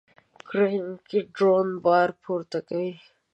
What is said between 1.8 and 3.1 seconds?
بار پورته کوي.